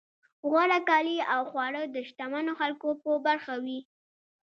[0.49, 3.79] غوره کالي او خواړه د شتمنو خلکو په برخه وي.